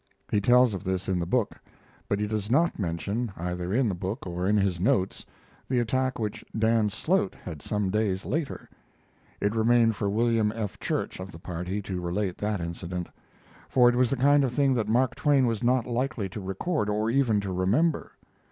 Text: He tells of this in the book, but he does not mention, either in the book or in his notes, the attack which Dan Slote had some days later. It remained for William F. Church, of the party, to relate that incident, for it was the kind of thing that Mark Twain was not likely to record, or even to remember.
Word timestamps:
He 0.31 0.41
tells 0.41 0.73
of 0.73 0.83
this 0.83 1.07
in 1.07 1.19
the 1.19 1.27
book, 1.27 1.59
but 2.09 2.19
he 2.19 2.25
does 2.25 2.49
not 2.49 2.79
mention, 2.79 3.31
either 3.37 3.71
in 3.71 3.87
the 3.87 3.93
book 3.93 4.25
or 4.25 4.47
in 4.47 4.57
his 4.57 4.79
notes, 4.79 5.27
the 5.69 5.79
attack 5.79 6.17
which 6.17 6.43
Dan 6.57 6.89
Slote 6.89 7.35
had 7.35 7.61
some 7.61 7.91
days 7.91 8.25
later. 8.25 8.67
It 9.39 9.53
remained 9.53 9.95
for 9.95 10.09
William 10.09 10.51
F. 10.55 10.79
Church, 10.79 11.19
of 11.19 11.31
the 11.31 11.37
party, 11.37 11.83
to 11.83 12.01
relate 12.01 12.39
that 12.39 12.61
incident, 12.61 13.09
for 13.69 13.89
it 13.89 13.95
was 13.95 14.09
the 14.09 14.17
kind 14.17 14.43
of 14.43 14.51
thing 14.51 14.73
that 14.73 14.87
Mark 14.89 15.13
Twain 15.13 15.45
was 15.45 15.61
not 15.61 15.85
likely 15.85 16.27
to 16.29 16.41
record, 16.41 16.89
or 16.89 17.11
even 17.11 17.39
to 17.41 17.51
remember. 17.53 18.13